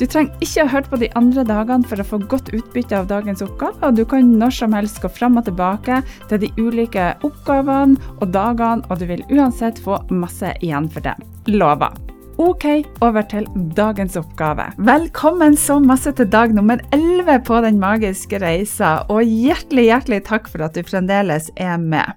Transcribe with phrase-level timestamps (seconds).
[0.00, 3.10] Du trenger ikke ha hørt på de andre dagene for å få godt utbytte av
[3.10, 7.12] dagens oppgave, og du kan når som helst gå fram og tilbake til de ulike
[7.26, 11.14] oppgavene og dagene, og du vil uansett få masse igjen for det.
[11.52, 11.92] Lover.
[12.40, 12.64] Ok,
[13.04, 13.44] over til
[13.76, 14.70] dagens oppgave.
[14.80, 20.48] Velkommen så masse til dag nummer 11 på Den magiske reisa, og hjertelig, hjertelig takk
[20.50, 22.16] for at du fremdeles er med.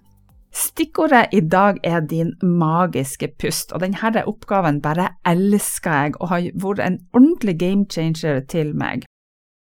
[0.56, 6.48] Stikkordet i dag er din magiske pust, og denne oppgaven bare elsker jeg og har
[6.64, 9.04] vært en ordentlig game changer til meg.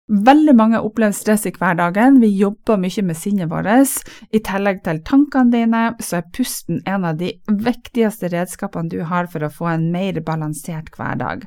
[0.08, 3.98] Veldig mange opplever stress i hverdagen, vi jobber mye med sinnet vårt.
[4.32, 9.28] I tillegg til tankene dine, så er pusten en av de viktigste redskapene du har
[9.28, 11.44] for å få en mer balansert hverdag.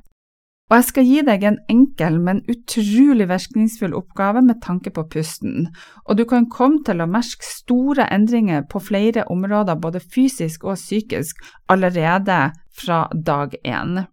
[0.71, 5.67] Og jeg skal gi deg en enkel, men utrolig virkningsfull oppgave med tanke på pusten,
[6.07, 10.79] og du kan komme til å merke store endringer på flere områder, både fysisk og
[10.79, 12.39] psykisk, allerede
[12.71, 14.05] fra dag én.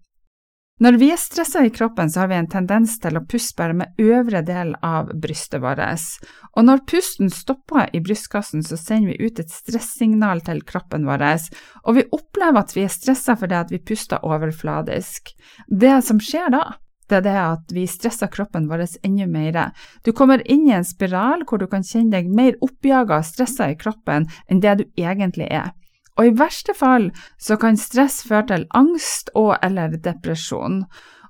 [0.79, 3.75] Når vi er stressa i kroppen, så har vi en tendens til å puste bare
[3.81, 5.81] med øvre del av brystet vårt.
[6.55, 11.25] Og når pusten stopper i brystkassen, så sender vi ut et stresssignal til kroppen vår,
[11.83, 15.35] og vi opplever at vi er stressa fordi at vi puster overfladisk.
[15.67, 16.63] Det som skjer da,
[17.09, 19.61] det er det at vi stresser kroppen vår enda mer.
[20.05, 23.71] Du kommer inn i en spiral hvor du kan kjenne deg mer oppjaga og stressa
[23.73, 25.73] i kroppen enn det du egentlig er.
[26.19, 30.83] Og i verste fall så kan stress føre til angst og eller depresjon.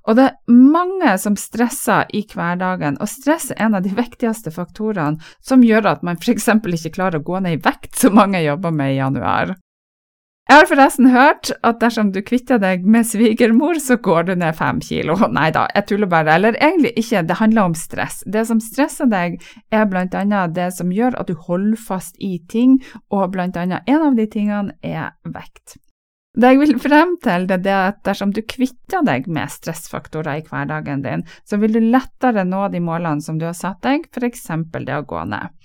[0.09, 4.49] Og det er mange som stresser i hverdagen, og stress er en av de viktigste
[4.55, 6.49] faktorene som gjør at man f.eks.
[6.49, 9.53] ikke klarer å gå ned i vekt, som mange jobber med i januar.
[10.49, 14.55] Jeg har forresten hørt at dersom du kvitter deg med svigermor, så går du ned
[14.57, 15.13] fem kilo.
[15.37, 16.39] Nei da, jeg tuller bare.
[16.39, 18.23] Eller egentlig ikke, det handler om stress.
[18.25, 19.37] Det som stresser deg,
[19.69, 22.79] er blant annet det som gjør at du holder fast i ting,
[23.13, 25.77] og blant annet en av de tingene er vekt.
[26.33, 30.47] Det jeg vil frem til, det er at dersom du kvitter deg med stressfaktorer i
[30.49, 34.49] hverdagen din, så vil du lettere nå de målene som du har satt deg, f.eks.
[34.81, 35.58] det å gå ned.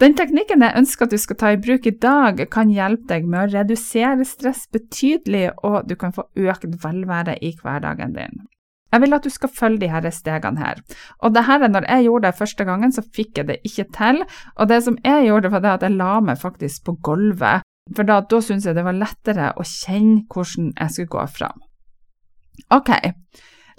[0.00, 3.26] Den teknikken jeg ønsker at du skal ta i bruk i dag, kan hjelpe deg
[3.28, 8.46] med å redusere stress betydelig, og du kan få økt velvære i hverdagen din.
[8.90, 10.80] Jeg vil at du skal følge disse stegene her.
[11.20, 14.24] Og det her, når jeg gjorde det første gangen, så fikk jeg det ikke til.
[14.56, 18.08] Og det som jeg gjorde, var det at jeg la meg faktisk på gulvet, for
[18.08, 21.62] da, da syntes jeg det var lettere å kjenne hvordan jeg skulle gå fram.
[22.72, 22.90] Ok,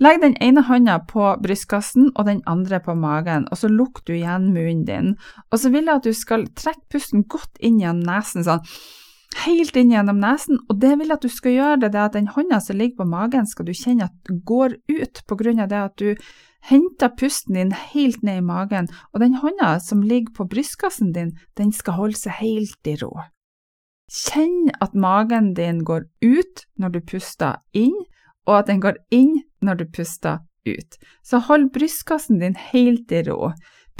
[0.02, 4.16] Legg den ene hånda på brystkassen og den andre på magen, og så lukker du
[4.16, 5.12] igjen munnen din.
[5.52, 8.66] Og så vil jeg at du skal trekke pusten godt inn gjennom nesen, sånn
[9.46, 12.16] helt inn gjennom nesen, og det vil jeg at du skal gjøre det, det at
[12.18, 15.70] den hånda som ligger på magen, skal du kjenne at går ut på grunn av
[15.72, 16.10] det at du
[16.68, 21.36] henter pusten din helt ned i magen, og den hånda som ligger på brystkassen din,
[21.58, 23.14] den skal holde seg helt i ro.
[24.12, 27.96] Kjenn at magen din går ut når du puster inn,
[28.48, 30.98] og at den går inn når du puster ut.
[31.24, 33.52] Så hold brystkassen din helt i ro.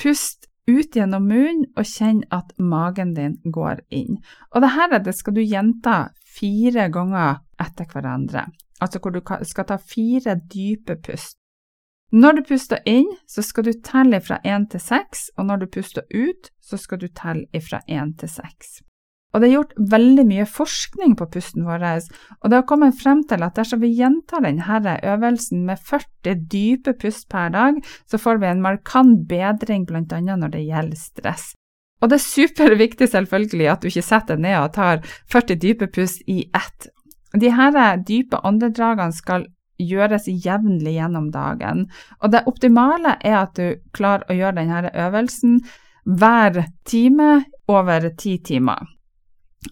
[0.02, 4.20] Pust ut gjennom munnen og kjenn at magen din går inn.
[4.54, 8.48] Og dette det skal du gjenta fire ganger etter hverandre,
[8.82, 11.38] altså hvor du skal ta fire dype pust.
[12.12, 15.68] Når du puster inn, så skal du telle fra én til seks, og når du
[15.72, 18.82] puster ut, så skal du telle fra én til seks.
[19.32, 21.86] Og det er gjort veldig mye forskning på pusten vår,
[22.42, 26.94] og det har kommet frem til at dersom vi gjentar denne øvelsen med 40 dype
[27.00, 27.80] pust per dag,
[28.12, 30.20] så får vi en markant bedring bl.a.
[30.20, 31.54] når det gjelder stress.
[32.02, 35.88] Og det er superviktig selvfølgelig at du ikke setter deg ned og tar 40 dype
[35.96, 36.90] pust i ett.
[37.32, 39.48] De her dype åndedragene skal
[39.82, 41.88] gjøres jevnlig gjennom dagen,
[42.20, 45.62] og det optimale er at du klarer å gjøre denne øvelsen
[46.04, 48.90] hver time over ti timer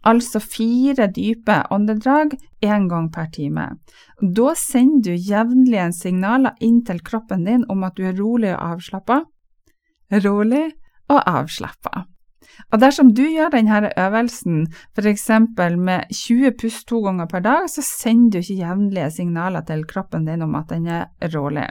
[0.03, 3.65] altså fire dype åndedrag én gang per time.
[4.21, 8.75] Da sender du jevnlige signaler inn til kroppen din om at du er rolig og
[8.75, 9.23] avslappa.
[10.25, 10.71] Rolig
[11.09, 12.05] og avslappa.
[12.71, 14.65] Og dersom du gjør denne øvelsen
[14.97, 15.29] f.eks.
[15.77, 20.25] med 20 pust to ganger per dag, så sender du ikke jevnlige signaler til kroppen
[20.25, 21.67] din om at den er rolig.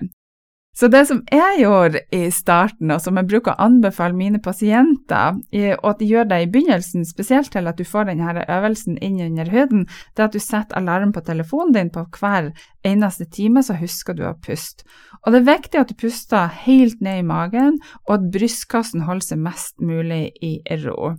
[0.78, 5.40] Så det som jeg gjorde i starten, og som jeg bruker å anbefale mine pasienter,
[5.80, 9.16] og at de gjør det i begynnelsen, spesielt til at du får denne øvelsen inn
[9.24, 12.52] under huden, det er at du setter alarm på telefonen din på hver
[12.86, 14.86] eneste time, så husker du å puste.
[15.26, 19.32] Og det er viktig at du puster helt ned i magen, og at brystkassen holder
[19.32, 21.16] seg mest mulig i ro.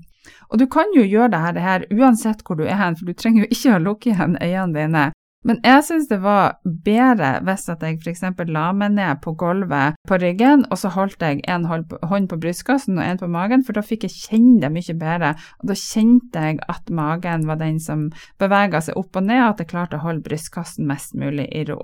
[0.49, 3.43] Og du kan jo gjøre dette her uansett hvor du er hen, for du trenger
[3.43, 5.09] jo ikke å lukke igjen øynene dine.
[5.47, 8.23] Men jeg syns det var bedre hvis at jeg f.eks.
[8.51, 12.99] la meg ned på gulvet på ryggen, og så holdt jeg en hånd på brystkassen
[12.99, 15.31] og en på magen, for da fikk jeg kjenne det mye bedre.
[15.61, 18.09] Og da kjente jeg at magen var den som
[18.41, 21.63] bevega seg opp og ned, og at jeg klarte å holde brystkassen mest mulig i
[21.71, 21.79] ro.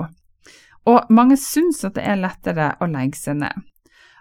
[0.86, 3.64] Og mange syns at det er lettere å legge seg ned.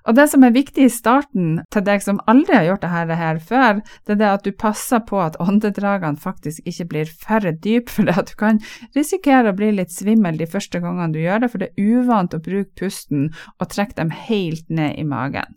[0.04, 3.38] Og det som er viktig i starten til deg som aldri har gjort dette her
[3.40, 7.88] før, det er det at du passer på at åndedragene faktisk ikke blir for dype,
[7.88, 8.60] for det at du kan
[8.96, 12.36] risikere å bli litt svimmel de første gangene du gjør det, for det er uvant
[12.36, 15.56] å bruke pusten og trekke dem helt ned i magen.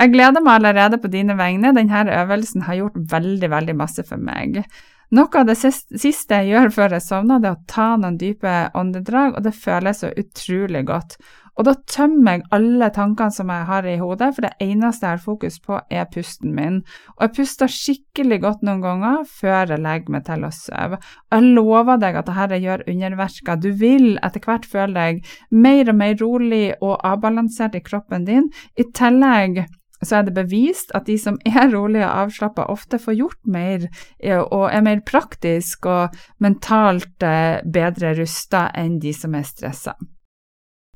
[0.00, 4.22] Jeg gleder meg allerede på dine vegne, denne øvelsen har gjort veldig, veldig masse for
[4.30, 4.62] meg.
[5.10, 8.54] Noe av det siste jeg gjør før jeg sovner, det er å ta noen dype
[8.78, 11.18] åndedrag, og det føles så utrolig godt.
[11.60, 15.18] Og da tømmer jeg alle tankene som jeg har i hodet, for det eneste jeg
[15.18, 16.78] har fokus på, er pusten min.
[17.18, 21.00] Og jeg puster skikkelig godt noen ganger før jeg legger meg til å sove.
[21.28, 23.58] Jeg lover deg at dette gjør underverker.
[23.60, 25.20] Du vil etter hvert føle deg
[25.52, 28.48] mer og mer rolig og avbalansert i kroppen din.
[28.80, 29.60] I tillegg
[30.00, 33.84] så er det bevist at de som er rolige og avslappa, ofte får gjort mer
[33.84, 39.98] eh, og er mer praktisk og mentalt eh, bedre rusta enn de som er stressa.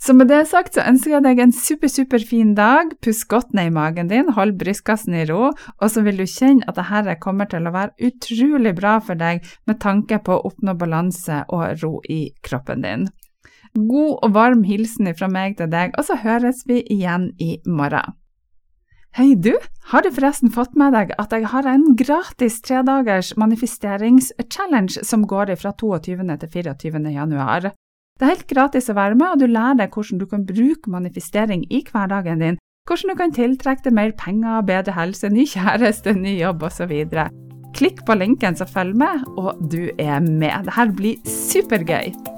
[0.01, 2.91] Så med det sagt så ønsker jeg deg en super, super fin dag.
[3.05, 6.67] Pust godt ned i magen din, hold brystkassen i ro, og så vil du kjenne
[6.69, 10.75] at dette kommer til å være utrolig bra for deg med tanke på å oppnå
[10.81, 13.07] balanse og ro i kroppen din.
[13.75, 18.15] God og varm hilsen fra meg til deg, og så høres vi igjen i morgen.
[19.15, 19.53] Hei du,
[19.93, 25.55] har du forresten fått med deg at jeg har en gratis tredagers manifesteringschallenge som går
[25.61, 26.19] fra 22.
[26.43, 27.03] til 24.
[27.15, 27.71] januar?
[28.15, 30.91] Det er helt gratis å være med, og du lærer deg hvordan du kan bruke
[30.91, 36.15] manifestering i hverdagen din, hvordan du kan tiltrekke deg mer penger, bedre helse, ny kjæreste,
[36.15, 36.95] ny jobb osv.
[37.75, 40.71] Klikk på linken som følger med, og du er med.
[40.71, 42.34] Dette blir supergøy!